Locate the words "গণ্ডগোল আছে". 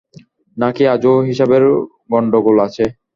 2.11-2.85